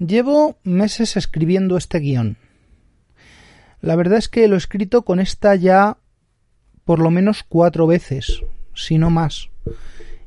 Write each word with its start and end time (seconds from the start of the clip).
Llevo 0.00 0.56
meses 0.64 1.18
escribiendo 1.18 1.76
este 1.76 1.98
guion. 1.98 2.38
La 3.82 3.96
verdad 3.96 4.16
es 4.16 4.30
que 4.30 4.48
lo 4.48 4.54
he 4.54 4.58
escrito 4.58 5.02
con 5.02 5.20
esta 5.20 5.54
ya 5.56 5.98
por 6.86 7.00
lo 7.00 7.10
menos 7.10 7.42
cuatro 7.42 7.86
veces, 7.86 8.40
si 8.74 8.96
no 8.96 9.10
más, 9.10 9.50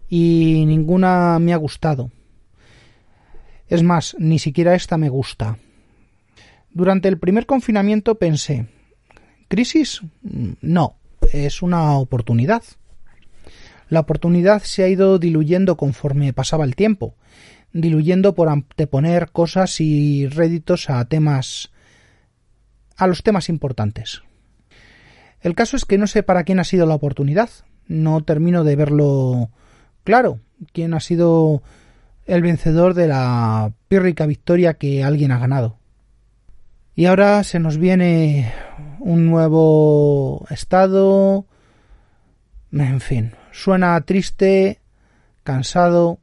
y 0.08 0.64
ninguna 0.68 1.40
me 1.40 1.54
ha 1.54 1.58
gustado. 1.58 2.12
Es 3.68 3.82
más, 3.82 4.16
ni 4.20 4.38
siquiera 4.38 4.76
esta 4.76 5.00
me 5.00 5.10
gusta. 5.10 5.58
Durante 6.70 7.08
el 7.08 7.18
primer 7.18 7.48
confinamiento 7.48 8.20
pensé, 8.20 8.68
¿crisis? 9.48 10.02
No, 10.22 10.98
es 11.32 11.64
una 11.64 11.98
oportunidad. 11.98 12.62
La 13.90 14.02
oportunidad 14.02 14.62
se 14.62 14.84
ha 14.84 14.88
ido 14.88 15.18
diluyendo 15.18 15.78
conforme 15.78 16.32
pasaba 16.32 16.64
el 16.64 16.76
tiempo, 16.76 17.16
diluyendo 17.74 18.36
por 18.36 18.50
anteponer 18.50 19.32
cosas 19.32 19.82
y 19.82 20.28
réditos 20.28 20.90
a 20.90 21.04
temas 21.06 21.72
a 22.96 23.08
los 23.08 23.24
temas 23.24 23.50
importantes. 23.50 24.22
El 25.42 25.56
caso 25.56 25.76
es 25.76 25.84
que 25.84 25.98
no 25.98 26.08
sé 26.08 26.24
para 26.24 26.44
quién 26.44 26.60
ha 26.60 26.64
sido 26.64 26.86
la 26.86 26.96
oportunidad. 26.96 27.50
No 27.88 28.24
termino 28.24 28.64
de 28.64 28.76
verlo 28.76 29.50
claro. 30.04 30.40
¿Quién 30.72 30.94
ha 30.94 31.02
sido 31.02 31.64
el 32.26 32.42
vencedor 32.42 32.94
de 32.94 33.08
la 33.08 33.74
pírrica 33.90 34.26
victoria 34.26 34.76
que 34.76 35.04
alguien 35.04 35.32
ha 35.32 35.40
ganado? 35.40 35.80
Y 36.96 37.06
ahora 37.06 37.44
se 37.44 37.60
nos 37.60 37.78
viene 37.78 38.54
un 39.00 39.26
nuevo 39.26 40.46
estado. 40.50 41.46
En 42.72 43.02
fin, 43.02 43.34
suena 43.52 44.00
triste, 44.02 44.80
cansado, 45.44 46.20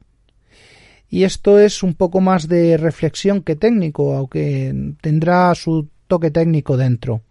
y 1.11 1.25
esto 1.25 1.59
es 1.59 1.83
un 1.83 1.93
poco 1.93 2.21
más 2.21 2.47
de 2.47 2.77
reflexión 2.77 3.41
que 3.41 3.57
técnico, 3.57 4.15
aunque 4.15 4.73
tendrá 5.01 5.53
su 5.55 5.89
toque 6.07 6.31
técnico 6.31 6.77
dentro. 6.77 7.21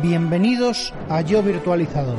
Bienvenidos 0.00 0.94
a 1.08 1.22
Yo 1.22 1.42
Virtualizador. 1.42 2.18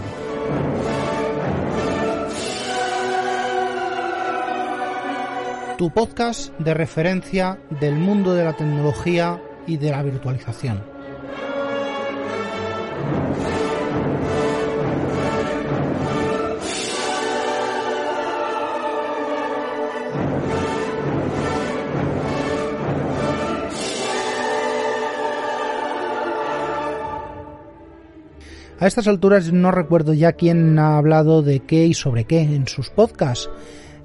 Tu 5.78 5.90
podcast 5.92 6.52
de 6.60 6.74
referencia 6.74 7.58
del 7.80 7.96
mundo 7.96 8.34
de 8.34 8.44
la 8.44 8.54
tecnología 8.54 9.42
y 9.66 9.78
de 9.78 9.92
la 9.92 10.04
virtualización. 10.04 10.97
A 28.80 28.86
estas 28.86 29.08
alturas 29.08 29.52
no 29.52 29.72
recuerdo 29.72 30.14
ya 30.14 30.34
quién 30.34 30.78
ha 30.78 31.00
hablado 31.00 31.42
de 31.42 31.62
qué 31.62 31.88
y 31.88 31.96
sobre 31.96 32.26
qué 32.26 32.42
en 32.42 32.68
sus 32.68 32.92
podcasts. 32.92 33.50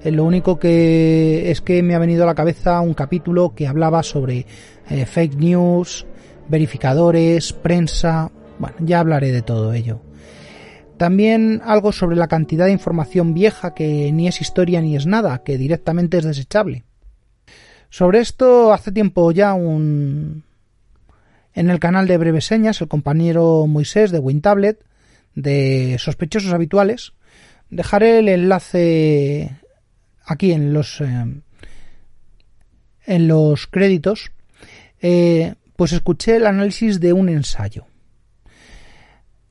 Eh, 0.03 0.09
lo 0.09 0.25
único 0.25 0.57
que 0.57 1.51
es 1.51 1.61
que 1.61 1.83
me 1.83 1.93
ha 1.93 1.99
venido 1.99 2.23
a 2.23 2.25
la 2.25 2.33
cabeza 2.33 2.81
un 2.81 2.95
capítulo 2.95 3.53
que 3.53 3.67
hablaba 3.67 4.01
sobre 4.01 4.47
eh, 4.89 5.05
fake 5.05 5.35
news, 5.35 6.07
verificadores, 6.49 7.53
prensa. 7.53 8.31
Bueno, 8.57 8.75
ya 8.79 8.99
hablaré 8.99 9.31
de 9.31 9.43
todo 9.43 9.73
ello. 9.73 10.01
También 10.97 11.61
algo 11.63 11.91
sobre 11.91 12.15
la 12.15 12.27
cantidad 12.27 12.65
de 12.65 12.71
información 12.71 13.35
vieja 13.35 13.75
que 13.75 14.11
ni 14.11 14.27
es 14.27 14.41
historia 14.41 14.81
ni 14.81 14.95
es 14.95 15.05
nada, 15.05 15.43
que 15.43 15.59
directamente 15.59 16.17
es 16.17 16.23
desechable. 16.23 16.83
Sobre 17.89 18.21
esto 18.21 18.73
hace 18.73 18.91
tiempo 18.91 19.31
ya 19.31 19.53
un, 19.53 20.43
en 21.53 21.69
el 21.69 21.79
canal 21.79 22.07
de 22.07 22.17
Breves 22.17 22.45
Señas, 22.45 22.81
el 22.81 22.87
compañero 22.87 23.67
Moisés 23.67 24.11
de 24.11 24.19
WinTablet, 24.19 24.83
de 25.35 25.97
Sospechosos 25.99 26.53
Habituales. 26.53 27.13
Dejaré 27.69 28.19
el 28.19 28.29
enlace 28.29 29.57
aquí 30.25 30.51
en 30.51 30.73
los, 30.73 31.01
eh, 31.01 31.25
en 33.05 33.27
los 33.27 33.67
créditos. 33.67 34.31
Eh, 35.01 35.55
pues 35.75 35.91
escuché 35.91 36.37
el 36.37 36.47
análisis 36.47 36.99
de 36.99 37.13
un 37.13 37.29
ensayo. 37.29 37.85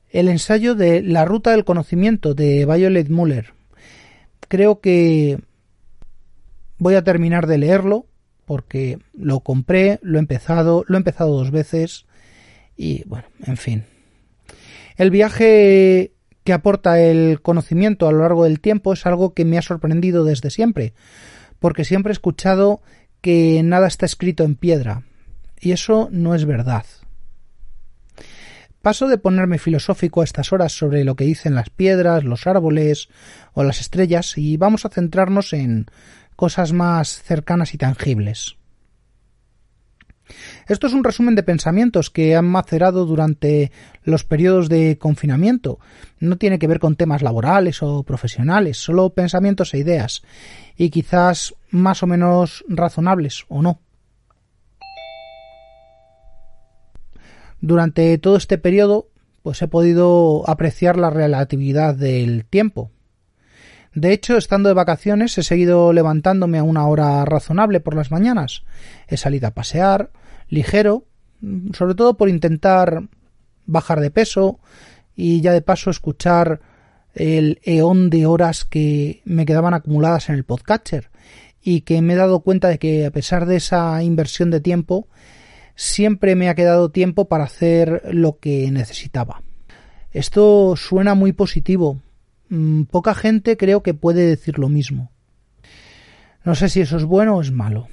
El 0.09 0.29
ensayo 0.29 0.75
de 0.75 1.01
La 1.01 1.25
ruta 1.25 1.51
del 1.51 1.65
conocimiento 1.65 2.33
de 2.33 2.65
Violet 2.65 3.09
Muller. 3.09 3.53
Creo 4.47 4.79
que 4.79 5.39
voy 6.77 6.95
a 6.95 7.03
terminar 7.03 7.47
de 7.47 7.57
leerlo 7.57 8.05
porque 8.45 8.99
lo 9.13 9.39
compré, 9.41 9.99
lo 10.01 10.17
he 10.17 10.19
empezado, 10.19 10.85
lo 10.87 10.97
he 10.97 10.99
empezado 10.99 11.37
dos 11.37 11.51
veces 11.51 12.05
y 12.75 13.03
bueno, 13.05 13.25
en 13.45 13.57
fin. 13.57 13.83
El 14.97 15.11
viaje 15.11 16.13
que 16.43 16.53
aporta 16.53 16.99
el 16.99 17.41
conocimiento 17.41 18.07
a 18.07 18.11
lo 18.11 18.19
largo 18.19 18.43
del 18.43 18.59
tiempo 18.59 18.93
es 18.93 19.05
algo 19.05 19.33
que 19.33 19.45
me 19.45 19.57
ha 19.57 19.61
sorprendido 19.61 20.23
desde 20.23 20.49
siempre, 20.49 20.93
porque 21.59 21.85
siempre 21.85 22.11
he 22.11 22.13
escuchado 22.13 22.81
que 23.21 23.61
nada 23.63 23.87
está 23.87 24.05
escrito 24.05 24.43
en 24.43 24.55
piedra, 24.55 25.03
y 25.59 25.71
eso 25.71 26.09
no 26.11 26.35
es 26.35 26.45
verdad. 26.45 26.85
Paso 28.81 29.07
de 29.07 29.17
ponerme 29.17 29.59
filosófico 29.59 30.19
a 30.19 30.25
estas 30.25 30.51
horas 30.51 30.73
sobre 30.73 31.05
lo 31.05 31.15
que 31.15 31.23
dicen 31.23 31.55
las 31.55 31.69
piedras, 31.69 32.25
los 32.25 32.47
árboles 32.47 33.07
o 33.53 33.63
las 33.63 33.79
estrellas 33.79 34.37
y 34.37 34.57
vamos 34.57 34.83
a 34.83 34.89
centrarnos 34.89 35.53
en 35.53 35.85
cosas 36.35 36.73
más 36.73 37.21
cercanas 37.21 37.73
y 37.73 37.77
tangibles. 37.77 38.57
Esto 40.67 40.87
es 40.87 40.93
un 40.93 41.03
resumen 41.03 41.35
de 41.35 41.43
pensamientos 41.43 42.09
que 42.09 42.35
han 42.35 42.45
macerado 42.45 43.05
durante 43.05 43.71
los 44.03 44.23
periodos 44.23 44.69
de 44.69 44.97
confinamiento. 44.97 45.79
No 46.19 46.37
tiene 46.37 46.59
que 46.59 46.67
ver 46.67 46.79
con 46.79 46.95
temas 46.95 47.21
laborales 47.21 47.83
o 47.83 48.03
profesionales, 48.03 48.77
solo 48.77 49.09
pensamientos 49.11 49.73
e 49.73 49.79
ideas, 49.79 50.23
y 50.77 50.89
quizás 50.89 51.55
más 51.69 52.03
o 52.03 52.07
menos 52.07 52.63
razonables 52.67 53.43
o 53.49 53.61
no. 53.61 53.79
Durante 57.59 58.17
todo 58.17 58.35
este 58.37 58.57
periodo, 58.57 59.09
pues 59.41 59.61
he 59.61 59.67
podido 59.67 60.49
apreciar 60.49 60.97
la 60.97 61.09
relatividad 61.09 61.95
del 61.95 62.45
tiempo, 62.45 62.91
de 63.93 64.11
hecho, 64.11 64.37
estando 64.37 64.69
de 64.69 64.75
vacaciones, 64.75 65.37
he 65.37 65.43
seguido 65.43 65.93
levantándome 65.93 66.57
a 66.57 66.63
una 66.63 66.87
hora 66.87 67.23
razonable 67.25 67.79
por 67.79 67.95
las 67.95 68.09
mañanas. 68.09 68.63
He 69.07 69.17
salido 69.17 69.47
a 69.47 69.51
pasear, 69.51 70.09
ligero, 70.49 71.05
sobre 71.73 71.93
todo 71.93 72.17
por 72.17 72.29
intentar 72.29 73.03
bajar 73.65 73.99
de 73.99 74.11
peso 74.11 74.59
y 75.15 75.41
ya 75.41 75.53
de 75.53 75.61
paso 75.61 75.89
escuchar 75.89 76.61
el 77.13 77.59
eón 77.63 78.09
de 78.09 78.25
horas 78.25 78.65
que 78.65 79.21
me 79.25 79.45
quedaban 79.45 79.75
acumuladas 79.75 80.29
en 80.29 80.35
el 80.35 80.43
podcatcher 80.43 81.11
y 81.61 81.81
que 81.81 82.01
me 82.01 82.13
he 82.13 82.17
dado 82.17 82.39
cuenta 82.39 82.69
de 82.69 82.79
que 82.79 83.05
a 83.05 83.11
pesar 83.11 83.45
de 83.45 83.57
esa 83.57 84.01
inversión 84.03 84.49
de 84.49 84.59
tiempo 84.59 85.07
siempre 85.75 86.35
me 86.35 86.49
ha 86.49 86.55
quedado 86.55 86.89
tiempo 86.89 87.25
para 87.25 87.45
hacer 87.45 88.01
lo 88.11 88.39
que 88.39 88.71
necesitaba. 88.71 89.43
Esto 90.11 90.75
suena 90.75 91.15
muy 91.15 91.31
positivo, 91.33 92.01
Mm, 92.53 92.83
poca 92.83 93.15
gente 93.15 93.57
creo 93.57 93.81
que 93.81 93.95
puede 93.95 94.27
decir 94.27 94.59
lo 94.59 94.69
mismo. 94.69 95.11
No 96.43 96.53
sé 96.53 96.69
si 96.69 96.81
eso 96.81 96.97
es 96.97 97.03
bueno 97.03 97.37
o 97.37 97.41
es 97.41 97.51
malo. 97.51 97.87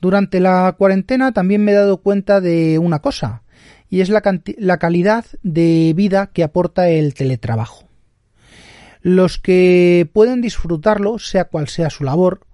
Durante 0.00 0.40
la 0.40 0.74
cuarentena 0.78 1.32
también 1.32 1.62
me 1.62 1.72
he 1.72 1.74
dado 1.74 1.98
cuenta 1.98 2.40
de 2.40 2.78
una 2.78 3.00
cosa, 3.00 3.42
y 3.90 4.00
es 4.00 4.08
la, 4.08 4.22
la 4.56 4.78
calidad 4.78 5.26
de 5.42 5.92
vida 5.94 6.30
que 6.32 6.42
aporta 6.42 6.88
el 6.88 7.12
teletrabajo. 7.12 7.84
Los 9.02 9.36
que 9.36 10.08
pueden 10.10 10.40
disfrutarlo, 10.40 11.18
sea 11.18 11.44
cual 11.44 11.68
sea 11.68 11.90
su 11.90 12.02
labor, 12.02 12.46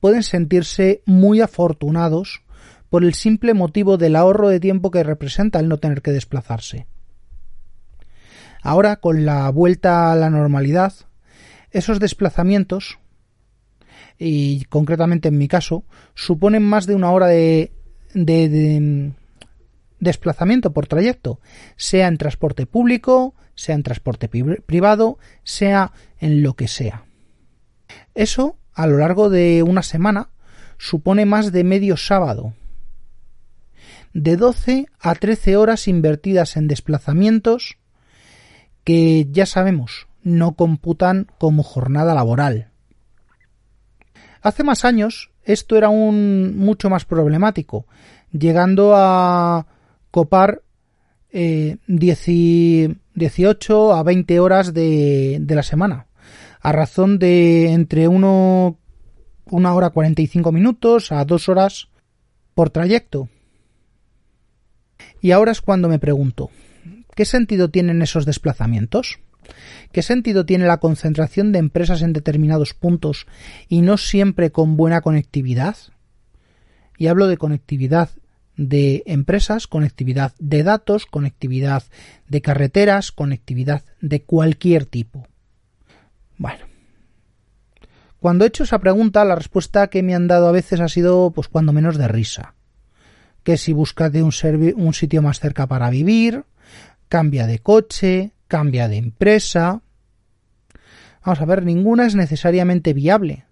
pueden 0.00 0.22
sentirse 0.22 1.02
muy 1.04 1.42
afortunados 1.42 2.42
por 2.88 3.04
el 3.04 3.12
simple 3.12 3.52
motivo 3.52 3.98
del 3.98 4.16
ahorro 4.16 4.48
de 4.48 4.60
tiempo 4.60 4.90
que 4.90 5.02
representa 5.02 5.60
el 5.60 5.68
no 5.68 5.76
tener 5.76 6.00
que 6.00 6.12
desplazarse. 6.12 6.86
Ahora, 8.64 8.96
con 8.96 9.26
la 9.26 9.50
vuelta 9.50 10.10
a 10.10 10.16
la 10.16 10.30
normalidad, 10.30 10.94
esos 11.70 12.00
desplazamientos, 12.00 12.98
y 14.18 14.64
concretamente 14.64 15.28
en 15.28 15.36
mi 15.36 15.48
caso, 15.48 15.84
suponen 16.14 16.62
más 16.62 16.86
de 16.86 16.94
una 16.94 17.10
hora 17.10 17.26
de, 17.26 17.72
de, 18.14 19.12
desplazamiento 20.00 20.72
por 20.72 20.86
trayecto, 20.86 21.40
sea 21.76 22.08
en 22.08 22.16
transporte 22.16 22.64
público, 22.64 23.34
sea 23.54 23.74
en 23.74 23.82
transporte 23.82 24.30
privado, 24.30 25.18
sea 25.42 25.92
en 26.18 26.42
lo 26.42 26.54
que 26.54 26.66
sea. 26.66 27.04
Eso, 28.14 28.56
a 28.72 28.86
lo 28.86 28.96
largo 28.96 29.28
de 29.28 29.62
una 29.62 29.82
semana, 29.82 30.30
supone 30.78 31.26
más 31.26 31.52
de 31.52 31.64
medio 31.64 31.98
sábado. 31.98 32.54
De 34.14 34.38
12 34.38 34.86
a 35.00 35.14
13 35.14 35.58
horas 35.58 35.86
invertidas 35.86 36.56
en 36.56 36.66
desplazamientos 36.66 37.76
que 38.84 39.26
ya 39.30 39.46
sabemos 39.46 40.06
no 40.22 40.52
computan 40.52 41.28
como 41.38 41.62
jornada 41.62 42.14
laboral. 42.14 42.68
Hace 44.42 44.64
más 44.64 44.84
años 44.84 45.30
esto 45.44 45.76
era 45.76 45.90
un 45.90 46.56
mucho 46.56 46.90
más 46.90 47.04
problemático, 47.04 47.86
llegando 48.32 48.94
a 48.96 49.66
copar 50.10 50.62
eh, 51.30 51.76
18 51.86 53.94
a 53.94 54.02
20 54.02 54.40
horas 54.40 54.72
de, 54.72 55.38
de, 55.40 55.54
la 55.54 55.62
semana, 55.62 56.06
a 56.60 56.72
razón 56.72 57.18
de 57.18 57.72
entre 57.72 58.08
uno, 58.08 58.78
una 59.46 59.74
hora 59.74 59.90
45 59.90 60.52
minutos 60.52 61.12
a 61.12 61.24
dos 61.24 61.48
horas 61.48 61.88
por 62.54 62.70
trayecto. 62.70 63.28
Y 65.20 65.32
ahora 65.32 65.52
es 65.52 65.60
cuando 65.60 65.88
me 65.88 65.98
pregunto, 65.98 66.50
¿qué 67.14 67.24
sentido 67.24 67.70
tienen 67.70 68.02
esos 68.02 68.26
desplazamientos? 68.26 69.18
¿Qué 69.92 70.02
sentido 70.02 70.46
tiene 70.46 70.66
la 70.66 70.78
concentración 70.78 71.52
de 71.52 71.58
empresas 71.58 72.02
en 72.02 72.12
determinados 72.12 72.74
puntos 72.74 73.26
y 73.68 73.82
no 73.82 73.96
siempre 73.96 74.50
con 74.50 74.76
buena 74.76 75.00
conectividad? 75.00 75.76
Y 76.98 77.08
hablo 77.08 77.26
de 77.26 77.36
conectividad 77.36 78.10
de 78.56 79.02
empresas, 79.06 79.66
conectividad 79.66 80.32
de 80.38 80.62
datos, 80.62 81.06
conectividad 81.06 81.82
de 82.28 82.40
carreteras, 82.40 83.12
conectividad 83.12 83.84
de 84.00 84.22
cualquier 84.22 84.86
tipo. 84.86 85.26
Bueno. 86.38 86.66
Cuando 88.20 88.44
he 88.44 88.48
hecho 88.48 88.64
esa 88.64 88.78
pregunta, 88.78 89.24
la 89.24 89.34
respuesta 89.34 89.88
que 89.88 90.02
me 90.02 90.14
han 90.14 90.28
dado 90.28 90.48
a 90.48 90.52
veces 90.52 90.80
ha 90.80 90.88
sido, 90.88 91.32
pues, 91.34 91.48
cuando 91.48 91.72
menos 91.72 91.98
de 91.98 92.08
risa. 92.08 92.54
Que 93.42 93.58
si 93.58 93.74
buscas 93.74 94.12
un 94.14 94.94
sitio 94.94 95.20
más 95.20 95.40
cerca 95.40 95.66
para 95.66 95.90
vivir, 95.90 96.44
cambia 97.14 97.46
de 97.46 97.60
coche, 97.60 98.32
cambia 98.48 98.88
de 98.88 98.96
empresa. 98.96 99.82
Vamos 101.24 101.40
a 101.40 101.44
ver, 101.44 101.64
ninguna 101.64 102.06
es 102.06 102.16
necesariamente 102.16 102.92
viable, 102.92 103.44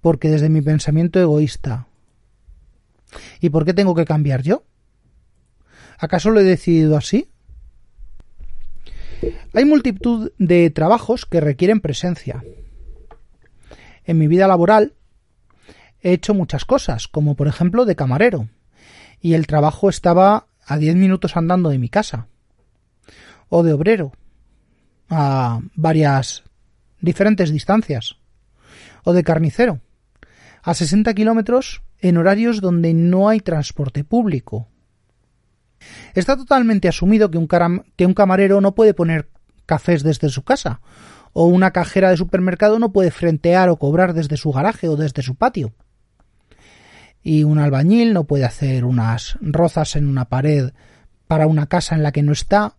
porque 0.00 0.30
desde 0.30 0.48
mi 0.48 0.62
pensamiento 0.62 1.20
egoísta. 1.20 1.86
¿Y 3.42 3.50
por 3.50 3.66
qué 3.66 3.74
tengo 3.74 3.94
que 3.94 4.06
cambiar 4.06 4.40
yo? 4.40 4.64
¿Acaso 5.98 6.30
lo 6.30 6.40
he 6.40 6.44
decidido 6.44 6.96
así? 6.96 7.28
Hay 9.52 9.66
multitud 9.66 10.32
de 10.38 10.70
trabajos 10.70 11.26
que 11.26 11.42
requieren 11.42 11.82
presencia. 11.82 12.42
En 14.04 14.16
mi 14.16 14.28
vida 14.28 14.48
laboral 14.48 14.94
he 16.00 16.14
hecho 16.14 16.32
muchas 16.32 16.64
cosas, 16.64 17.06
como 17.06 17.34
por 17.36 17.48
ejemplo 17.48 17.84
de 17.84 17.96
camarero, 17.96 18.48
y 19.20 19.34
el 19.34 19.46
trabajo 19.46 19.90
estaba 19.90 20.46
a 20.64 20.78
diez 20.78 20.96
minutos 20.96 21.36
andando 21.36 21.68
de 21.68 21.78
mi 21.78 21.90
casa, 21.90 22.28
o 23.48 23.62
de 23.62 23.72
obrero, 23.72 24.12
a 25.08 25.60
varias 25.74 26.44
diferentes 27.00 27.50
distancias. 27.50 28.16
O 29.04 29.12
de 29.12 29.22
carnicero, 29.22 29.80
a 30.62 30.72
60 30.72 31.12
kilómetros 31.14 31.82
en 32.00 32.16
horarios 32.16 32.60
donde 32.60 32.94
no 32.94 33.28
hay 33.28 33.40
transporte 33.40 34.02
público. 34.02 34.68
Está 36.14 36.36
totalmente 36.36 36.88
asumido 36.88 37.30
que 37.30 37.38
un, 37.38 37.48
que 37.96 38.06
un 38.06 38.14
camarero 38.14 38.60
no 38.60 38.74
puede 38.74 38.94
poner 38.94 39.28
cafés 39.66 40.02
desde 40.02 40.30
su 40.30 40.42
casa, 40.42 40.80
o 41.32 41.46
una 41.46 41.72
cajera 41.72 42.10
de 42.10 42.16
supermercado 42.16 42.78
no 42.78 42.92
puede 42.92 43.10
frentear 43.10 43.68
o 43.68 43.76
cobrar 43.76 44.14
desde 44.14 44.36
su 44.36 44.52
garaje 44.52 44.88
o 44.88 44.96
desde 44.96 45.22
su 45.22 45.34
patio. 45.34 45.74
Y 47.22 47.44
un 47.44 47.58
albañil 47.58 48.12
no 48.12 48.24
puede 48.24 48.44
hacer 48.44 48.84
unas 48.84 49.36
rozas 49.40 49.96
en 49.96 50.06
una 50.06 50.26
pared 50.26 50.72
para 51.26 51.46
una 51.46 51.66
casa 51.66 51.94
en 51.94 52.02
la 52.02 52.12
que 52.12 52.22
no 52.22 52.32
está, 52.32 52.76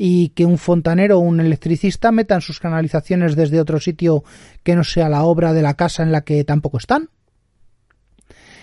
y 0.00 0.28
que 0.30 0.46
un 0.46 0.58
fontanero 0.58 1.18
o 1.18 1.20
un 1.20 1.40
electricista 1.40 2.12
metan 2.12 2.40
sus 2.40 2.60
canalizaciones 2.60 3.34
desde 3.34 3.60
otro 3.60 3.80
sitio 3.80 4.22
que 4.62 4.76
no 4.76 4.84
sea 4.84 5.08
la 5.08 5.24
obra 5.24 5.52
de 5.52 5.62
la 5.62 5.74
casa 5.74 6.04
en 6.04 6.12
la 6.12 6.22
que 6.22 6.44
tampoco 6.44 6.78
están. 6.78 7.10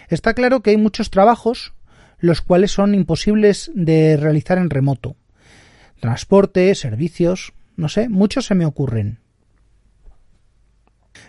Está 0.08 0.34
claro 0.34 0.62
que 0.62 0.70
hay 0.70 0.78
muchos 0.78 1.10
trabajos 1.10 1.74
los 2.20 2.42
cuales 2.42 2.72
son 2.72 2.96
imposibles 2.96 3.70
de 3.76 4.16
realizar 4.16 4.58
en 4.58 4.70
remoto. 4.70 5.18
Transporte, 6.00 6.74
servicios, 6.74 7.54
no 7.76 7.90
sé, 7.90 8.08
muchos 8.08 8.46
se 8.46 8.56
me 8.56 8.66
ocurren. 8.66 9.20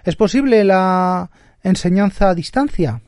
¿Es 0.05 0.14
posible 0.14 0.62
la 0.62 1.31
enseñanza 1.64 2.31
a 2.31 2.35
distancia? 2.35 3.02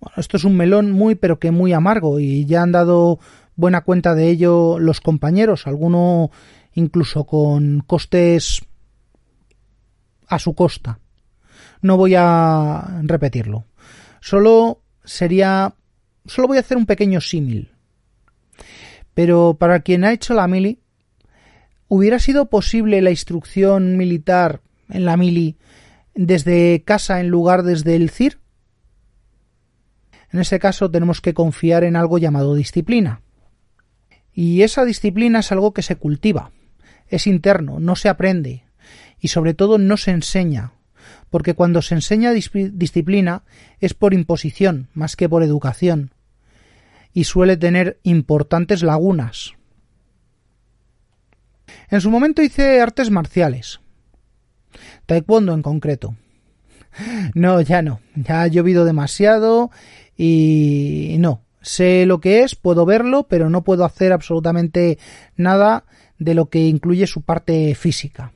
Bueno, 0.00 0.14
esto 0.18 0.36
es 0.36 0.44
un 0.44 0.56
melón 0.56 0.92
muy 0.92 1.16
pero 1.16 1.38
que 1.40 1.50
muy 1.50 1.72
amargo 1.72 2.20
y 2.20 2.46
ya 2.46 2.62
han 2.62 2.72
dado 2.72 3.18
buena 3.60 3.82
cuenta 3.82 4.14
de 4.14 4.28
ello 4.28 4.78
los 4.78 5.00
compañeros, 5.00 5.66
alguno 5.66 6.30
incluso 6.74 7.24
con 7.24 7.80
costes 7.80 8.62
a 10.26 10.38
su 10.38 10.54
costa. 10.54 10.98
No 11.82 11.96
voy 11.96 12.14
a 12.16 13.00
repetirlo. 13.02 13.66
Solo 14.20 14.82
sería 15.04 15.74
solo 16.26 16.48
voy 16.48 16.56
a 16.56 16.60
hacer 16.60 16.76
un 16.76 16.86
pequeño 16.86 17.20
símil. 17.20 17.72
Pero 19.14 19.56
para 19.58 19.80
quien 19.80 20.04
ha 20.04 20.12
hecho 20.12 20.34
la 20.34 20.46
mili, 20.46 20.80
¿hubiera 21.88 22.18
sido 22.18 22.48
posible 22.48 23.02
la 23.02 23.10
instrucción 23.10 23.96
militar 23.96 24.60
en 24.88 25.04
la 25.04 25.16
mili 25.16 25.56
desde 26.14 26.82
casa 26.84 27.20
en 27.20 27.28
lugar 27.28 27.62
desde 27.62 27.96
el 27.96 28.10
CIR? 28.10 28.38
En 30.32 30.40
ese 30.40 30.60
caso 30.60 30.90
tenemos 30.90 31.20
que 31.20 31.34
confiar 31.34 31.82
en 31.82 31.96
algo 31.96 32.18
llamado 32.18 32.54
disciplina. 32.54 33.20
Y 34.32 34.62
esa 34.62 34.84
disciplina 34.84 35.40
es 35.40 35.52
algo 35.52 35.72
que 35.72 35.82
se 35.82 35.96
cultiva, 35.96 36.52
es 37.08 37.26
interno, 37.26 37.80
no 37.80 37.96
se 37.96 38.08
aprende 38.08 38.64
y 39.20 39.28
sobre 39.28 39.54
todo 39.54 39.78
no 39.78 39.96
se 39.96 40.12
enseña, 40.12 40.72
porque 41.28 41.54
cuando 41.54 41.82
se 41.82 41.94
enseña 41.94 42.32
disciplina 42.32 43.42
es 43.80 43.94
por 43.94 44.14
imposición 44.14 44.88
más 44.94 45.16
que 45.16 45.28
por 45.28 45.42
educación 45.42 46.12
y 47.12 47.24
suele 47.24 47.56
tener 47.56 47.98
importantes 48.02 48.82
lagunas. 48.82 49.54
En 51.88 52.00
su 52.00 52.10
momento 52.10 52.42
hice 52.42 52.80
artes 52.80 53.10
marciales, 53.10 53.80
taekwondo 55.06 55.52
en 55.52 55.62
concreto. 55.62 56.16
No, 57.34 57.60
ya 57.60 57.82
no, 57.82 58.00
ya 58.16 58.42
ha 58.42 58.48
llovido 58.48 58.84
demasiado 58.84 59.70
y 60.16 61.14
no, 61.20 61.44
Sé 61.60 62.06
lo 62.06 62.20
que 62.20 62.42
es, 62.42 62.54
puedo 62.54 62.86
verlo, 62.86 63.26
pero 63.28 63.50
no 63.50 63.64
puedo 63.64 63.84
hacer 63.84 64.12
absolutamente 64.12 64.98
nada 65.36 65.84
de 66.18 66.34
lo 66.34 66.48
que 66.48 66.66
incluye 66.66 67.06
su 67.06 67.22
parte 67.22 67.74
física. 67.74 68.32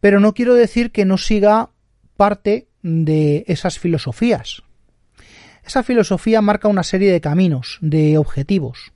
Pero 0.00 0.20
no 0.20 0.34
quiero 0.34 0.54
decir 0.54 0.90
que 0.90 1.04
no 1.04 1.18
siga 1.18 1.70
parte 2.16 2.68
de 2.82 3.44
esas 3.48 3.78
filosofías. 3.78 4.62
Esa 5.64 5.82
filosofía 5.82 6.42
marca 6.42 6.68
una 6.68 6.82
serie 6.82 7.10
de 7.10 7.20
caminos, 7.20 7.78
de 7.80 8.18
objetivos, 8.18 8.92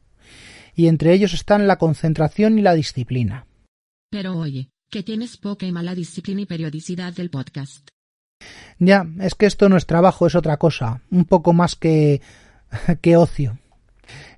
y 0.75 0.89
entre 0.89 1.15
ellos 1.15 1.33
están 1.33 1.67
la 1.67 1.77
concentración 1.77 2.59
y 2.59 2.63
la 2.63 2.75
disciplina. 2.75 3.47
Pero 4.11 4.37
oye, 4.37 4.69
que 4.91 5.03
tienes 5.03 5.37
poca 5.39 5.67
y 5.67 5.73
mala 5.73 5.95
disciplina 5.95 6.43
y 6.43 6.47
periodicidad 6.47 7.15
del 7.15 7.31
podcast. 7.31 7.89
Ya, 8.79 9.07
es 9.21 9.35
que 9.35 9.47
esto 9.47 9.69
no 9.69 9.77
es 9.77 9.87
trabajo, 9.87 10.27
es 10.27 10.35
otra 10.35 10.57
cosa, 10.57 11.03
un 11.11 11.25
poco 11.25 11.53
más 11.53 11.77
que 11.77 12.21
que 13.01 13.17
ocio. 13.17 13.59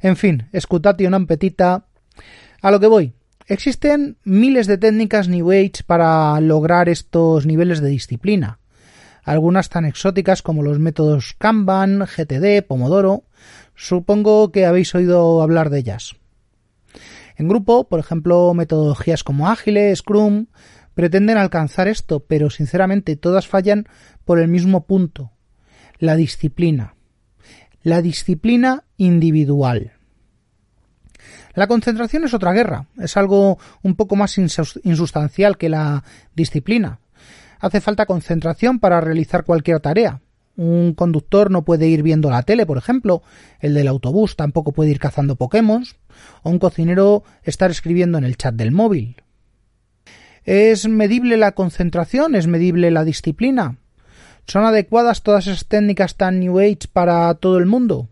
En 0.00 0.16
fin, 0.16 0.48
escutatio 0.52 1.10
non 1.10 1.28
petita. 1.28 1.86
A 2.60 2.68
lo 2.70 2.80
que 2.80 2.90
voy. 2.90 3.12
Existen 3.46 4.16
miles 4.24 4.66
de 4.66 4.78
técnicas 4.78 5.28
New 5.28 5.50
Age 5.50 5.82
para 5.86 6.38
lograr 6.40 6.88
estos 6.88 7.46
niveles 7.46 7.80
de 7.80 7.88
disciplina. 7.88 8.58
Algunas 9.24 9.68
tan 9.68 9.84
exóticas 9.84 10.42
como 10.42 10.62
los 10.62 10.78
métodos 10.78 11.34
Kanban, 11.38 12.06
GTD, 12.06 12.66
Pomodoro. 12.66 13.24
Supongo 13.74 14.52
que 14.52 14.66
habéis 14.66 14.94
oído 14.94 15.42
hablar 15.42 15.70
de 15.70 15.78
ellas. 15.78 16.16
En 17.36 17.48
grupo, 17.48 17.88
por 17.88 18.00
ejemplo, 18.00 18.52
metodologías 18.54 19.24
como 19.24 19.48
Ágile, 19.48 19.94
Scrum, 19.96 20.46
pretenden 20.94 21.38
alcanzar 21.38 21.88
esto, 21.88 22.20
pero 22.20 22.50
sinceramente 22.50 23.16
todas 23.16 23.46
fallan 23.46 23.86
por 24.24 24.38
el 24.38 24.48
mismo 24.48 24.86
punto, 24.86 25.32
la 25.98 26.16
disciplina, 26.16 26.94
la 27.82 28.02
disciplina 28.02 28.84
individual. 28.96 29.92
La 31.54 31.66
concentración 31.66 32.24
es 32.24 32.34
otra 32.34 32.52
guerra, 32.52 32.86
es 32.98 33.16
algo 33.16 33.58
un 33.82 33.96
poco 33.96 34.16
más 34.16 34.38
insustancial 34.38 35.58
que 35.58 35.68
la 35.68 36.04
disciplina. 36.34 37.00
Hace 37.58 37.80
falta 37.80 38.06
concentración 38.06 38.78
para 38.78 39.00
realizar 39.00 39.44
cualquier 39.44 39.80
tarea. 39.80 40.20
Un 40.56 40.94
conductor 40.94 41.50
no 41.50 41.64
puede 41.64 41.88
ir 41.88 42.02
viendo 42.02 42.30
la 42.30 42.42
tele, 42.42 42.66
por 42.66 42.78
ejemplo, 42.78 43.22
el 43.60 43.74
del 43.74 43.88
autobús 43.88 44.36
tampoco 44.36 44.72
puede 44.72 44.90
ir 44.90 44.98
cazando 44.98 45.36
Pokémon, 45.36 45.84
o 46.42 46.50
un 46.50 46.58
cocinero 46.58 47.24
estar 47.42 47.70
escribiendo 47.70 48.18
en 48.18 48.24
el 48.24 48.36
chat 48.36 48.54
del 48.54 48.72
móvil. 48.72 49.16
¿Es 50.52 50.88
medible 50.88 51.36
la 51.36 51.52
concentración? 51.52 52.34
¿Es 52.34 52.48
medible 52.48 52.90
la 52.90 53.04
disciplina? 53.04 53.76
¿Son 54.48 54.64
adecuadas 54.64 55.22
todas 55.22 55.46
esas 55.46 55.66
técnicas 55.66 56.16
tan 56.16 56.40
New 56.40 56.58
Age 56.58 56.88
para 56.92 57.32
todo 57.34 57.56
el 57.58 57.66
mundo? 57.66 58.08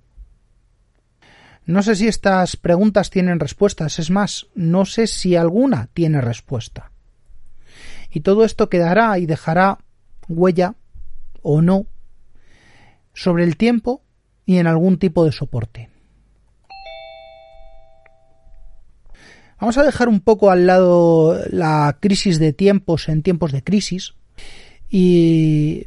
No 1.66 1.83
sé 1.83 1.97
si 1.97 2.07
estas 2.07 2.57
preguntas 2.57 3.11
tienen 3.11 3.40
respuestas, 3.40 3.99
es 3.99 4.11
más, 4.11 4.47
no 4.54 4.85
sé 4.85 5.09
si 5.09 5.35
alguna 5.35 5.88
tiene 5.95 6.21
respuesta. 6.21 6.92
Y 8.09 8.21
todo 8.21 8.45
esto 8.45 8.68
quedará 8.68 9.18
y 9.18 9.26
dejará 9.26 9.78
huella 10.28 10.76
o 11.42 11.61
no 11.61 11.87
sobre 13.14 13.42
el 13.42 13.57
tiempo 13.57 14.04
y 14.47 14.59
en 14.59 14.68
algún 14.68 15.00
tipo 15.00 15.25
de 15.25 15.33
soporte. 15.33 15.90
Vamos 19.61 19.77
a 19.77 19.83
dejar 19.83 20.09
un 20.09 20.21
poco 20.21 20.50
al 20.50 20.67
lado 20.67 21.38
la 21.50 21.97
crisis 22.00 22.38
de 22.38 22.53
tiempos 22.53 23.09
en 23.09 23.23
tiempos 23.23 23.50
de 23.50 23.65
crisis 23.65 24.15
y 24.88 25.85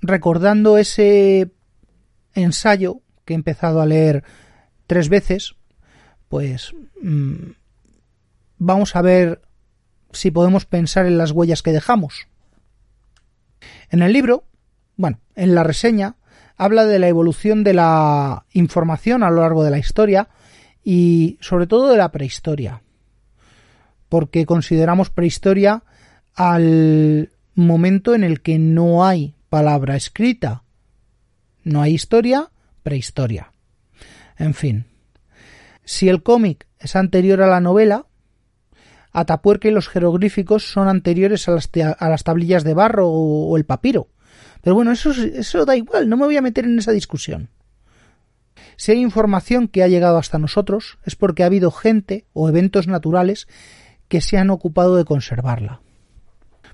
recordando 0.00 0.78
ese 0.78 1.50
ensayo 2.34 3.00
que 3.24 3.34
he 3.34 3.36
empezado 3.36 3.80
a 3.80 3.86
leer 3.86 4.22
tres 4.86 5.08
veces, 5.08 5.54
pues 6.28 6.74
mm, 7.02 7.52
vamos 8.58 8.94
a 8.94 9.02
ver 9.02 9.42
si 10.12 10.30
podemos 10.30 10.64
pensar 10.64 11.06
en 11.06 11.18
las 11.18 11.32
huellas 11.32 11.62
que 11.62 11.72
dejamos. 11.72 12.28
En 13.90 14.02
el 14.02 14.12
libro, 14.12 14.44
bueno, 14.96 15.18
en 15.34 15.54
la 15.54 15.64
reseña, 15.64 16.16
habla 16.56 16.84
de 16.84 16.98
la 16.98 17.08
evolución 17.08 17.64
de 17.64 17.74
la 17.74 18.46
información 18.52 19.22
a 19.22 19.30
lo 19.30 19.42
largo 19.42 19.64
de 19.64 19.70
la 19.70 19.78
historia 19.78 20.28
y 20.84 21.38
sobre 21.40 21.66
todo 21.66 21.88
de 21.88 21.96
la 21.96 22.12
prehistoria, 22.12 22.82
porque 24.12 24.44
consideramos 24.44 25.08
prehistoria 25.08 25.84
al 26.34 27.30
momento 27.54 28.14
en 28.14 28.24
el 28.24 28.42
que 28.42 28.58
no 28.58 29.06
hay 29.06 29.36
palabra 29.48 29.96
escrita, 29.96 30.64
no 31.64 31.80
hay 31.80 31.94
historia, 31.94 32.50
prehistoria. 32.82 33.52
En 34.36 34.52
fin. 34.52 34.84
Si 35.86 36.10
el 36.10 36.22
cómic 36.22 36.66
es 36.78 36.94
anterior 36.94 37.40
a 37.40 37.46
la 37.46 37.60
novela, 37.60 38.04
Atapuerca 39.12 39.68
y 39.68 39.70
los 39.70 39.88
jeroglíficos 39.88 40.70
son 40.70 40.88
anteriores 40.88 41.48
a 41.48 41.52
las, 41.52 41.70
a 41.98 42.08
las 42.10 42.22
tablillas 42.22 42.64
de 42.64 42.74
barro 42.74 43.08
o, 43.08 43.56
el 43.56 43.64
papiro. 43.64 44.08
Pero 44.60 44.74
bueno, 44.74 44.92
eso, 44.92 45.12
eso 45.12 45.64
da 45.64 45.74
igual, 45.74 46.10
no 46.10 46.18
me 46.18 46.26
voy 46.26 46.36
a 46.36 46.42
meter 46.42 46.66
en 46.66 46.78
esa 46.78 46.92
discusión. 46.92 47.48
Si 48.76 48.92
hay 48.92 49.00
información 49.00 49.68
que 49.68 49.82
ha 49.82 49.88
llegado 49.88 50.18
hasta 50.18 50.38
nosotros 50.38 50.98
es 51.06 51.16
porque 51.16 51.44
ha 51.44 51.46
habido 51.46 51.70
gente 51.70 52.26
o 52.34 52.50
eventos 52.50 52.88
naturales 52.88 53.48
que 54.12 54.20
se 54.20 54.36
han 54.36 54.50
ocupado 54.50 54.96
de 54.96 55.06
conservarla. 55.06 55.80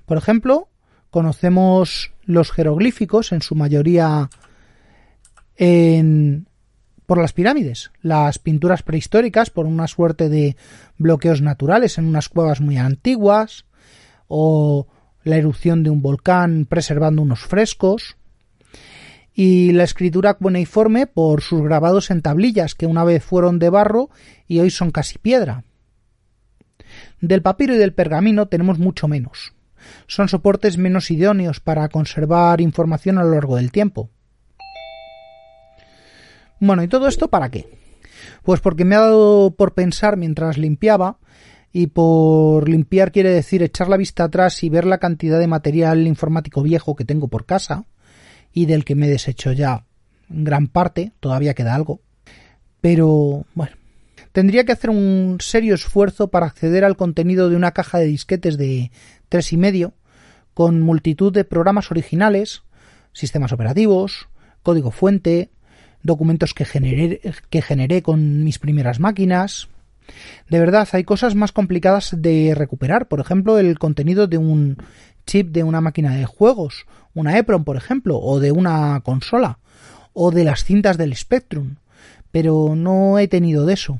Por 0.05 0.17
ejemplo, 0.17 0.67
conocemos 1.09 2.11
los 2.25 2.51
jeroglíficos 2.51 3.31
en 3.31 3.41
su 3.41 3.55
mayoría 3.55 4.29
en 5.55 6.47
por 7.05 7.17
las 7.17 7.31
pirámides, 7.31 7.91
las 8.01 8.39
pinturas 8.39 8.83
prehistóricas 8.83 9.51
por 9.51 9.67
una 9.67 9.87
suerte 9.87 10.27
de 10.27 10.57
bloqueos 10.97 11.41
naturales 11.41 11.97
en 11.97 12.07
unas 12.07 12.27
cuevas 12.27 12.59
muy 12.59 12.75
antiguas, 12.75 13.63
o 14.27 14.87
la 15.23 15.37
erupción 15.37 15.81
de 15.81 15.91
un 15.91 16.01
volcán 16.01 16.65
preservando 16.65 17.21
unos 17.21 17.39
frescos, 17.39 18.17
y 19.33 19.71
la 19.71 19.85
escritura 19.85 20.33
cuneiforme 20.33 21.07
por 21.07 21.39
sus 21.41 21.61
grabados 21.61 22.11
en 22.11 22.21
tablillas 22.21 22.75
que 22.75 22.85
una 22.85 23.05
vez 23.05 23.23
fueron 23.23 23.59
de 23.59 23.69
barro 23.69 24.09
y 24.45 24.59
hoy 24.59 24.71
son 24.71 24.91
casi 24.91 25.17
piedra. 25.19 25.63
Del 27.21 27.41
papiro 27.41 27.75
y 27.75 27.77
del 27.77 27.93
pergamino 27.93 28.47
tenemos 28.47 28.79
mucho 28.79 29.07
menos. 29.07 29.53
Son 30.07 30.27
soportes 30.27 30.77
menos 30.77 31.11
idóneos 31.11 31.59
para 31.59 31.87
conservar 31.89 32.61
información 32.61 33.17
a 33.17 33.23
lo 33.23 33.31
largo 33.31 33.55
del 33.55 33.71
tiempo. 33.71 34.09
Bueno, 36.59 36.83
¿y 36.83 36.87
todo 36.87 37.07
esto 37.07 37.29
para 37.29 37.49
qué? 37.49 37.69
Pues 38.43 38.59
porque 38.59 38.85
me 38.85 38.95
ha 38.95 38.99
dado 38.99 39.51
por 39.51 39.73
pensar 39.73 40.17
mientras 40.17 40.57
limpiaba, 40.57 41.17
y 41.71 41.87
por 41.87 42.67
limpiar 42.67 43.11
quiere 43.11 43.29
decir 43.29 43.61
echar 43.61 43.89
la 43.89 43.97
vista 43.97 44.23
atrás 44.23 44.63
y 44.63 44.69
ver 44.69 44.85
la 44.85 44.97
cantidad 44.97 45.39
de 45.39 45.47
material 45.47 46.07
informático 46.07 46.63
viejo 46.63 46.95
que 46.95 47.05
tengo 47.05 47.27
por 47.27 47.45
casa, 47.45 47.85
y 48.51 48.65
del 48.65 48.85
que 48.85 48.95
me 48.95 49.05
he 49.05 49.09
deshecho 49.09 49.51
ya 49.51 49.85
gran 50.29 50.67
parte, 50.67 51.11
todavía 51.19 51.53
queda 51.53 51.75
algo. 51.75 52.01
Pero, 52.81 53.45
bueno, 53.53 53.75
tendría 54.31 54.63
que 54.63 54.71
hacer 54.71 54.89
un 54.89 55.37
serio 55.39 55.75
esfuerzo 55.75 56.29
para 56.29 56.45
acceder 56.45 56.83
al 56.85 56.97
contenido 56.97 57.49
de 57.49 57.55
una 57.55 57.71
caja 57.71 57.99
de 57.99 58.05
disquetes 58.05 58.57
de 58.57 58.91
tres 59.29 59.53
y 59.53 59.57
medio, 59.57 59.93
con 60.53 60.81
multitud 60.81 61.31
de 61.31 61.45
programas 61.45 61.91
originales, 61.91 62.63
sistemas 63.13 63.51
operativos, 63.51 64.27
código 64.63 64.91
fuente, 64.91 65.49
documentos 66.03 66.53
que 66.53 66.65
generé, 66.65 67.21
que 67.49 67.61
generé 67.61 68.01
con 68.01 68.43
mis 68.43 68.59
primeras 68.59 68.99
máquinas. 68.99 69.69
De 70.49 70.59
verdad, 70.59 70.87
hay 70.91 71.03
cosas 71.03 71.35
más 71.35 71.51
complicadas 71.51 72.15
de 72.17 72.53
recuperar, 72.55 73.07
por 73.07 73.19
ejemplo, 73.19 73.59
el 73.59 73.77
contenido 73.77 74.27
de 74.27 74.37
un 74.37 74.77
chip 75.25 75.51
de 75.51 75.63
una 75.63 75.81
máquina 75.81 76.15
de 76.15 76.25
juegos, 76.25 76.87
una 77.13 77.37
EPROM, 77.37 77.63
por 77.63 77.77
ejemplo, 77.77 78.17
o 78.17 78.39
de 78.39 78.51
una 78.51 78.99
consola, 79.01 79.59
o 80.13 80.31
de 80.31 80.43
las 80.43 80.63
cintas 80.63 80.97
del 80.97 81.15
Spectrum, 81.15 81.75
pero 82.31 82.75
no 82.75 83.19
he 83.19 83.27
tenido 83.27 83.65
de 83.65 83.73
eso. 83.73 83.99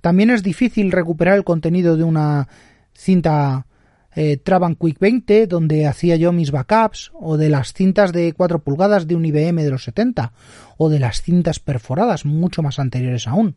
También 0.00 0.30
es 0.30 0.42
difícil 0.42 0.92
recuperar 0.92 1.36
el 1.36 1.44
contenido 1.44 1.96
de 1.96 2.04
una 2.04 2.48
cinta 2.92 3.66
eh, 4.14 4.36
Traban 4.38 4.74
Quick 4.74 4.98
20, 4.98 5.46
donde 5.46 5.86
hacía 5.86 6.16
yo 6.16 6.32
mis 6.32 6.50
backups, 6.50 7.12
o 7.14 7.36
de 7.36 7.48
las 7.48 7.72
cintas 7.72 8.12
de 8.12 8.32
4 8.32 8.62
pulgadas 8.62 9.06
de 9.06 9.14
un 9.14 9.24
IBM 9.24 9.62
de 9.62 9.70
los 9.70 9.84
70, 9.84 10.32
o 10.76 10.88
de 10.88 10.98
las 10.98 11.22
cintas 11.22 11.60
perforadas 11.60 12.24
mucho 12.24 12.62
más 12.62 12.78
anteriores 12.78 13.28
aún. 13.28 13.56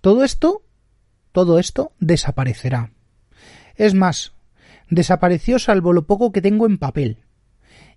Todo 0.00 0.24
esto, 0.24 0.62
todo 1.32 1.58
esto 1.58 1.92
desaparecerá. 1.98 2.90
Es 3.76 3.94
más, 3.94 4.32
desapareció 4.90 5.58
salvo 5.58 5.92
lo 5.92 6.06
poco 6.06 6.30
que 6.30 6.42
tengo 6.42 6.66
en 6.66 6.78
papel, 6.78 7.18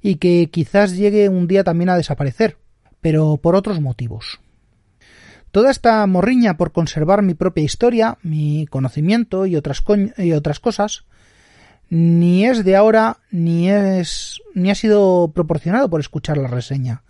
y 0.01 0.15
que 0.15 0.49
quizás 0.49 0.95
llegue 0.95 1.27
un 1.27 1.47
día 1.47 1.63
también 1.63 1.89
a 1.89 1.97
desaparecer, 1.97 2.57
pero 3.01 3.37
por 3.37 3.55
otros 3.55 3.81
motivos. 3.81 4.39
Toda 5.57 5.71
esta 5.71 6.05
morriña 6.05 6.55
por 6.55 6.71
conservar 6.71 7.23
mi 7.23 7.33
propia 7.33 7.63
historia, 7.63 8.19
mi 8.21 8.67
conocimiento 8.67 9.47
y 9.47 9.55
otras, 9.55 9.83
y 10.19 10.33
otras 10.33 10.59
cosas, 10.59 11.05
ni 11.89 12.45
es 12.45 12.63
de 12.63 12.75
ahora 12.75 13.21
ni 13.31 13.67
es 13.67 14.39
ni 14.53 14.69
ha 14.69 14.75
sido 14.75 15.31
proporcionado 15.33 15.89
por 15.89 15.99
escuchar 15.99 16.37
la 16.37 16.47
reseña. 16.47 17.01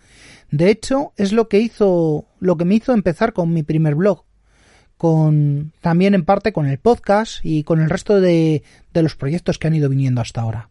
De 0.50 0.70
hecho, 0.70 1.12
es 1.18 1.34
lo 1.34 1.50
que 1.50 1.60
hizo 1.60 2.25
lo 2.39 2.56
que 2.56 2.63
me 2.63 2.75
hizo 2.75 2.94
empezar 2.94 3.34
con 3.34 3.54
mi 3.54 3.63
primer 3.63 3.96
blog, 3.96 4.24
con 4.96 5.74
también 5.82 6.13
en 6.13 6.24
parte 6.24 6.54
con 6.54 6.68
el 6.68 6.77
podcast 6.77 7.44
y 7.44 7.63
con 7.63 7.82
el 7.82 7.89
resto 7.89 8.22
de, 8.22 8.63
de 8.94 9.04
los 9.04 9.18
proyectos 9.18 9.60
que 9.60 9.68
han 9.68 9.75
ido 9.75 9.89
viniendo 9.89 10.22
hasta 10.22 10.39
ahora. 10.39 10.70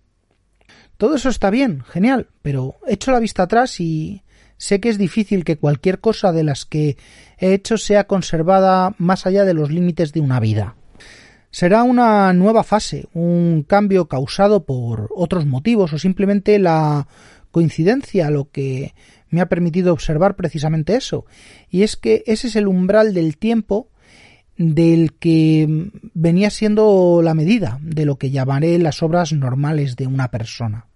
Todo 0.96 1.16
eso 1.16 1.28
está 1.28 1.50
bien, 1.50 1.82
genial, 1.82 2.28
pero 2.40 2.76
he 2.86 2.94
hecho 2.94 3.12
la 3.12 3.20
vista 3.20 3.42
atrás 3.42 3.80
y 3.80 4.22
sé 4.56 4.80
que 4.80 4.88
es 4.88 4.98
difícil 4.98 5.44
que 5.44 5.56
cualquier 5.56 6.00
cosa 6.00 6.32
de 6.32 6.44
las 6.44 6.64
que 6.64 6.96
he 7.38 7.52
hecho 7.52 7.78
sea 7.78 8.06
conservada 8.06 8.94
más 8.98 9.26
allá 9.26 9.44
de 9.44 9.54
los 9.54 9.70
límites 9.70 10.12
de 10.12 10.20
una 10.20 10.40
vida. 10.40 10.76
Será 11.50 11.82
una 11.84 12.32
nueva 12.32 12.64
fase, 12.64 13.08
un 13.14 13.64
cambio 13.66 14.08
causado 14.08 14.66
por 14.66 15.10
otros 15.14 15.46
motivos 15.46 15.92
o 15.92 15.98
simplemente 15.98 16.58
la 16.58 17.08
coincidencia 17.50 18.30
lo 18.30 18.50
que 18.50 18.94
me 19.30 19.40
ha 19.40 19.48
permitido 19.48 19.92
observar 19.92 20.36
precisamente 20.36 20.96
eso. 20.96 21.24
Y 21.70 21.82
es 21.82 21.96
que 21.96 22.22
ese 22.26 22.48
es 22.48 22.56
el 22.56 22.68
umbral 22.68 23.14
del 23.14 23.38
tiempo 23.38 23.88
del 24.58 25.14
que 25.14 25.90
venía 26.14 26.50
siendo 26.50 27.20
la 27.22 27.34
medida 27.34 27.78
de 27.82 28.06
lo 28.06 28.16
que 28.16 28.30
llamaré 28.30 28.78
las 28.78 29.02
obras 29.02 29.32
normales 29.32 29.96
de 29.96 30.06
una 30.06 30.30
persona. 30.30 30.86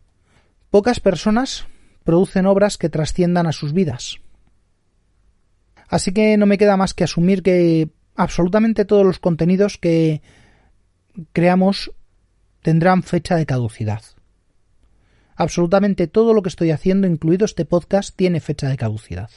Pocas 0.71 1.01
personas 1.01 1.67
producen 2.05 2.47
obras 2.47 2.79
que 2.79 2.89
trasciendan 2.89 3.47
a 3.47 3.53
sus 3.53 3.73
vidas. 3.73 4.17
Así 5.89 6.13
que 6.13 6.37
no 6.37 6.47
me 6.47 6.59
queda 6.59 6.77
más 6.77 6.95
que 6.95 7.05
asumir 7.05 7.43
que 7.43 7.91
absolutamente 8.15 8.85
todos 8.85 9.05
los 9.05 9.19
contenidos 9.19 9.77
que 9.77 10.23
creamos 11.33 11.93
tendrán 12.63 13.03
fecha 13.03 13.37
de 13.37 13.47
caducidad. 13.47 14.03
Absolutamente 15.35 16.07
todo 16.07 16.35
lo 16.35 16.43
que 16.43 16.51
estoy 16.51 16.71
haciendo, 16.71 17.07
incluido 17.07 17.45
este 17.45 17.65
podcast, 17.65 18.15
tiene 18.15 18.41
fecha 18.41 18.69
de 18.69 18.77
caducidad. 18.77 19.31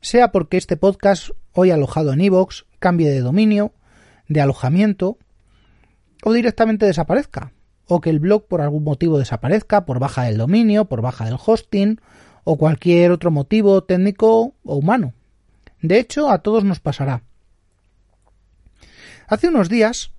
sea 0.00 0.32
porque 0.32 0.56
este 0.56 0.76
podcast, 0.76 1.30
hoy 1.52 1.70
alojado 1.70 2.12
en 2.12 2.20
iVoox, 2.22 2.64
cambie 2.80 3.08
de 3.08 3.20
dominio, 3.20 3.72
de 4.26 4.40
alojamiento, 4.40 5.18
o 6.24 6.32
directamente 6.32 6.86
desaparezca, 6.86 7.52
o 7.86 8.00
que 8.00 8.10
el 8.10 8.20
blog 8.20 8.46
por 8.46 8.60
algún 8.60 8.84
motivo 8.84 9.18
desaparezca, 9.18 9.84
por 9.84 9.98
baja 9.98 10.24
del 10.24 10.38
dominio, 10.38 10.86
por 10.86 11.02
baja 11.02 11.24
del 11.24 11.36
hosting, 11.44 12.00
o 12.44 12.56
cualquier 12.56 13.10
otro 13.10 13.30
motivo 13.30 13.82
técnico 13.84 14.54
o 14.64 14.76
humano. 14.76 15.14
De 15.80 15.98
hecho, 15.98 16.30
a 16.30 16.38
todos 16.38 16.64
nos 16.64 16.80
pasará. 16.80 17.22
Hace 19.26 19.48
unos 19.48 19.68
días, 19.68 20.12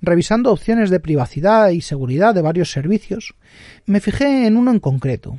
revisando 0.00 0.52
opciones 0.52 0.90
de 0.90 1.00
privacidad 1.00 1.70
y 1.70 1.80
seguridad 1.80 2.34
de 2.34 2.42
varios 2.42 2.70
servicios, 2.70 3.34
me 3.86 4.00
fijé 4.00 4.46
en 4.46 4.56
uno 4.56 4.70
en 4.70 4.80
concreto. 4.80 5.38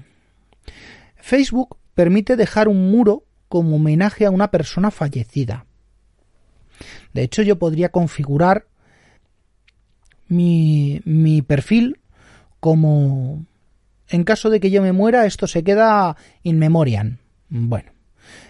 Facebook 1.16 1.78
permite 1.94 2.36
dejar 2.36 2.68
un 2.68 2.92
muro 2.92 3.24
como 3.48 3.78
homenaje 3.78 4.26
a 4.26 4.32
una 4.32 4.52
persona 4.52 4.92
fallecida. 4.92 5.66
De 7.14 7.24
hecho, 7.24 7.42
yo 7.42 7.58
podría 7.58 7.90
configurar 7.90 8.68
mi, 10.28 11.44
perfil 11.48 12.00
como 12.60 13.46
en 14.08 14.24
caso 14.24 14.50
de 14.50 14.60
que 14.60 14.72
yo 14.72 14.82
me 14.82 14.92
muera, 14.92 15.26
esto 15.26 15.48
se 15.48 15.64
queda 15.64 16.16
in 16.44 16.60
memoriam. 16.60 17.18
Bueno, 17.50 17.92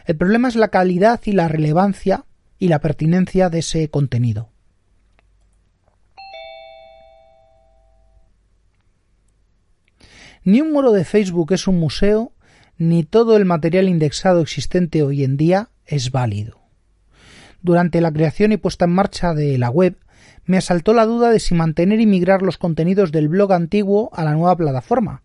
el 0.05 0.15
problema 0.15 0.47
es 0.47 0.55
la 0.55 0.69
calidad 0.69 1.21
y 1.25 1.31
la 1.31 1.47
relevancia 1.47 2.25
y 2.59 2.67
la 2.67 2.79
pertinencia 2.79 3.49
de 3.49 3.59
ese 3.59 3.89
contenido. 3.89 4.49
Ni 10.43 10.61
un 10.61 10.71
muro 10.71 10.91
de 10.91 11.05
Facebook 11.05 11.53
es 11.53 11.67
un 11.67 11.79
museo, 11.79 12.31
ni 12.77 13.03
todo 13.03 13.35
el 13.35 13.45
material 13.45 13.89
indexado 13.89 14.41
existente 14.41 15.01
hoy 15.01 15.23
en 15.23 15.37
día 15.37 15.69
es 15.85 16.11
válido. 16.11 16.59
Durante 17.61 17.99
la 17.99 18.11
creación 18.11 18.51
y 18.51 18.57
puesta 18.57 18.85
en 18.85 18.91
marcha 18.91 19.33
de 19.33 19.57
la 19.57 19.71
web, 19.71 19.97
me 20.45 20.57
asaltó 20.57 20.93
la 20.93 21.05
duda 21.05 21.29
de 21.31 21.39
si 21.39 21.55
mantener 21.55 21.99
y 21.99 22.05
migrar 22.05 22.41
los 22.41 22.57
contenidos 22.57 23.11
del 23.11 23.27
blog 23.27 23.53
antiguo 23.53 24.09
a 24.13 24.23
la 24.23 24.33
nueva 24.33 24.55
plataforma. 24.55 25.23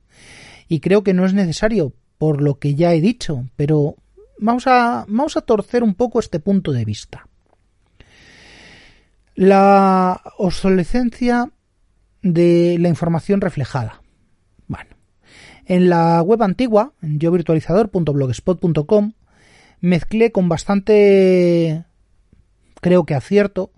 Y 0.69 0.81
creo 0.81 1.03
que 1.03 1.15
no 1.15 1.27
es 1.27 1.35
necesario, 1.35 1.93
por 2.19 2.41
lo 2.43 2.59
que 2.59 2.75
ya 2.75 2.95
he 2.95 3.00
dicho, 3.00 3.47
pero 3.57 3.97
vamos 4.39 4.67
a, 4.67 5.05
vamos 5.09 5.37
a 5.37 5.43
torcer 5.43 5.83
un 5.83 5.95
poco 5.95 6.21
este 6.21 6.41
punto 6.41 6.73
de 6.73 6.85
vista. 6.85 7.27
La 9.35 10.21
obsolescencia 10.39 11.50
de 12.23 12.77
la 12.79 12.89
información 12.89 13.41
reflejada. 13.41 14.03
Bueno, 14.67 14.91
en 15.67 15.89
la 15.89 16.21
web 16.23 16.43
antigua, 16.43 16.93
en 17.03 17.19
yovirtualizador.blogspot.com, 17.19 19.12
mezclé 19.81 20.33
con 20.33 20.49
bastante, 20.49 21.85
creo 22.81 23.05
que 23.05 23.15
acierto, 23.15 23.73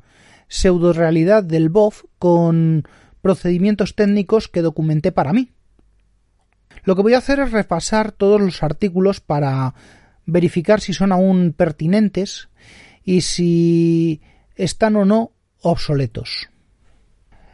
pseudo 0.52 0.92
realidad 0.92 1.42
del 1.42 1.71
BOF 1.71 2.04
con 2.18 2.87
procedimientos 3.23 3.97
técnicos 3.97 4.49
que 4.49 4.61
documenté 4.61 5.11
para 5.11 5.32
mí. 5.32 5.50
Lo 6.85 6.94
que 6.94 7.00
voy 7.00 7.14
a 7.14 7.18
hacer 7.18 7.40
es 7.40 7.52
repasar 7.52 8.12
todos 8.12 8.38
los 8.38 8.62
artículos 8.62 9.21
para 9.21 9.75
verificar 10.26 10.82
si 10.82 10.92
son 10.92 11.11
aún 11.11 11.54
pertinentes 11.56 12.50
y 13.02 13.23
si 13.23 14.21
están 14.54 14.97
o 14.97 15.06
no 15.06 15.32
obsoletos. 15.62 16.50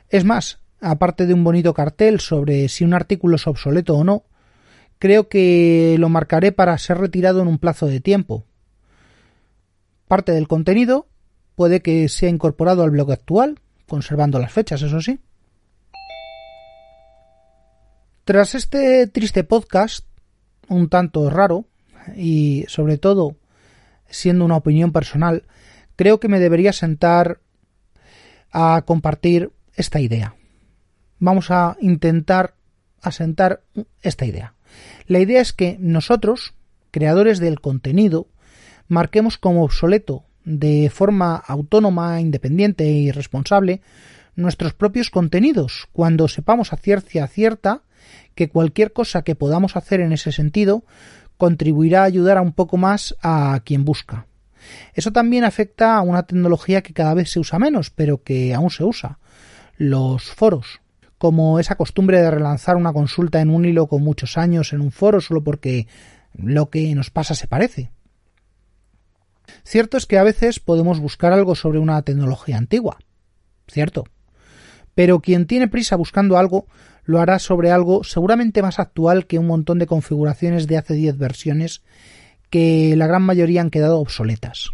Es 0.08 0.24
más, 0.24 0.58
aparte 0.80 1.26
de 1.26 1.34
un 1.34 1.44
bonito 1.44 1.74
cartel 1.74 2.18
sobre 2.18 2.68
si 2.68 2.82
un 2.82 2.94
artículo 2.94 3.36
es 3.36 3.46
obsoleto 3.46 3.96
o 3.96 4.02
no, 4.02 4.24
creo 4.98 5.28
que 5.28 5.94
lo 6.00 6.08
marcaré 6.08 6.50
para 6.50 6.76
ser 6.78 6.98
retirado 6.98 7.42
en 7.42 7.46
un 7.46 7.58
plazo 7.58 7.86
de 7.86 8.00
tiempo. 8.00 8.44
Parte 10.08 10.32
del 10.32 10.48
contenido 10.48 11.06
puede 11.58 11.82
que 11.82 12.08
sea 12.08 12.28
incorporado 12.28 12.84
al 12.84 12.92
blog 12.92 13.10
actual, 13.10 13.58
conservando 13.88 14.38
las 14.38 14.52
fechas, 14.52 14.80
eso 14.80 15.00
sí. 15.00 15.18
Tras 18.24 18.54
este 18.54 19.08
triste 19.08 19.42
podcast, 19.42 20.06
un 20.68 20.88
tanto 20.88 21.28
raro, 21.28 21.64
y 22.14 22.64
sobre 22.68 22.96
todo 22.96 23.38
siendo 24.08 24.44
una 24.44 24.54
opinión 24.54 24.92
personal, 24.92 25.46
creo 25.96 26.20
que 26.20 26.28
me 26.28 26.38
debería 26.38 26.72
sentar 26.72 27.40
a 28.52 28.84
compartir 28.86 29.50
esta 29.74 29.98
idea. 29.98 30.36
Vamos 31.18 31.50
a 31.50 31.76
intentar 31.80 32.54
asentar 33.02 33.64
esta 34.00 34.26
idea. 34.26 34.54
La 35.08 35.18
idea 35.18 35.40
es 35.40 35.52
que 35.52 35.76
nosotros, 35.80 36.54
creadores 36.92 37.40
del 37.40 37.60
contenido, 37.60 38.28
marquemos 38.86 39.38
como 39.38 39.64
obsoleto 39.64 40.27
de 40.48 40.90
forma 40.90 41.36
autónoma, 41.36 42.20
independiente 42.20 42.86
y 42.86 43.10
responsable 43.10 43.82
nuestros 44.34 44.72
propios 44.72 45.10
contenidos 45.10 45.88
cuando 45.92 46.26
sepamos 46.26 46.72
a 46.72 46.76
ciencia 46.76 47.26
cierta 47.26 47.82
que 48.34 48.48
cualquier 48.48 48.92
cosa 48.92 49.22
que 49.22 49.34
podamos 49.34 49.76
hacer 49.76 50.00
en 50.00 50.12
ese 50.12 50.32
sentido 50.32 50.84
contribuirá 51.36 52.02
a 52.02 52.04
ayudar 52.04 52.38
a 52.38 52.42
un 52.42 52.52
poco 52.52 52.76
más 52.78 53.14
a 53.22 53.60
quien 53.64 53.84
busca. 53.84 54.26
Eso 54.94 55.12
también 55.12 55.44
afecta 55.44 55.96
a 55.96 56.02
una 56.02 56.22
tecnología 56.24 56.82
que 56.82 56.94
cada 56.94 57.14
vez 57.14 57.30
se 57.30 57.40
usa 57.40 57.58
menos, 57.58 57.90
pero 57.90 58.22
que 58.22 58.54
aún 58.54 58.70
se 58.70 58.84
usa, 58.84 59.18
los 59.76 60.24
foros 60.30 60.80
como 61.18 61.58
esa 61.58 61.74
costumbre 61.74 62.20
de 62.20 62.30
relanzar 62.30 62.76
una 62.76 62.92
consulta 62.92 63.40
en 63.40 63.50
un 63.50 63.64
hilo 63.64 63.88
con 63.88 64.02
muchos 64.02 64.38
años 64.38 64.72
en 64.72 64.80
un 64.80 64.92
foro 64.92 65.20
solo 65.20 65.42
porque 65.42 65.88
lo 66.32 66.70
que 66.70 66.94
nos 66.94 67.10
pasa 67.10 67.34
se 67.34 67.48
parece. 67.48 67.90
Cierto 69.68 69.98
es 69.98 70.06
que 70.06 70.16
a 70.16 70.22
veces 70.22 70.60
podemos 70.60 70.98
buscar 70.98 71.34
algo 71.34 71.54
sobre 71.54 71.78
una 71.78 72.00
tecnología 72.00 72.56
antigua, 72.56 72.96
cierto. 73.66 74.04
Pero 74.94 75.20
quien 75.20 75.46
tiene 75.46 75.68
prisa 75.68 75.94
buscando 75.94 76.38
algo 76.38 76.64
lo 77.04 77.20
hará 77.20 77.38
sobre 77.38 77.70
algo 77.70 78.02
seguramente 78.02 78.62
más 78.62 78.78
actual 78.78 79.26
que 79.26 79.38
un 79.38 79.46
montón 79.46 79.78
de 79.78 79.86
configuraciones 79.86 80.68
de 80.68 80.78
hace 80.78 80.94
10 80.94 81.18
versiones 81.18 81.82
que 82.48 82.96
la 82.96 83.06
gran 83.06 83.20
mayoría 83.24 83.60
han 83.60 83.68
quedado 83.68 84.00
obsoletas. 84.00 84.70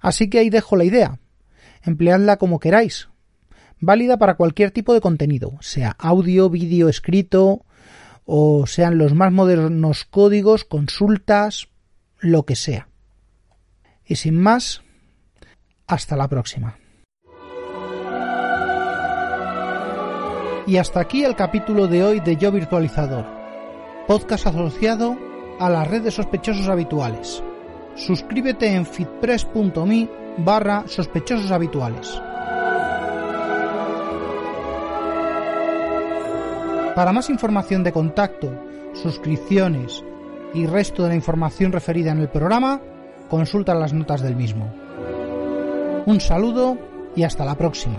Así 0.00 0.28
que 0.28 0.40
ahí 0.40 0.50
dejo 0.50 0.76
la 0.76 0.84
idea. 0.84 1.18
Empleadla 1.82 2.36
como 2.36 2.60
queráis, 2.60 3.08
válida 3.80 4.18
para 4.18 4.34
cualquier 4.34 4.70
tipo 4.70 4.92
de 4.92 5.00
contenido, 5.00 5.56
sea 5.62 5.96
audio, 5.98 6.50
vídeo, 6.50 6.90
escrito, 6.90 7.64
o 8.26 8.66
sean 8.66 8.98
los 8.98 9.14
más 9.14 9.32
modernos 9.32 10.04
códigos, 10.04 10.64
consultas, 10.64 11.68
lo 12.18 12.44
que 12.44 12.54
sea. 12.54 12.88
Y 14.08 14.16
sin 14.16 14.40
más, 14.40 14.82
hasta 15.86 16.16
la 16.16 16.28
próxima. 16.28 16.78
Y 20.66 20.78
hasta 20.78 21.00
aquí 21.00 21.24
el 21.24 21.36
capítulo 21.36 21.86
de 21.86 22.02
hoy 22.02 22.20
de 22.20 22.36
Yo 22.36 22.50
Virtualizador, 22.50 23.26
podcast 24.06 24.46
asociado 24.46 25.16
a 25.60 25.68
la 25.68 25.84
red 25.84 26.02
de 26.02 26.10
sospechosos 26.10 26.68
habituales. 26.68 27.42
Suscríbete 27.96 28.74
en 28.74 28.86
fitpress.me 28.86 30.08
barra 30.38 30.84
sospechosos 30.86 31.50
habituales. 31.50 32.10
Para 36.94 37.12
más 37.12 37.28
información 37.28 37.84
de 37.84 37.92
contacto, 37.92 38.52
suscripciones 38.94 40.02
y 40.54 40.64
resto 40.66 41.02
de 41.02 41.10
la 41.10 41.14
información 41.14 41.72
referida 41.72 42.10
en 42.10 42.20
el 42.20 42.28
programa, 42.28 42.80
consulta 43.28 43.74
las 43.74 43.92
notas 43.92 44.22
del 44.22 44.36
mismo. 44.36 44.72
Un 46.06 46.20
saludo 46.20 46.78
y 47.14 47.22
hasta 47.22 47.44
la 47.44 47.56
próxima. 47.56 47.98